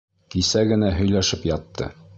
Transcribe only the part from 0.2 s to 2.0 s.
Кисә генә һөйләшеп ятты.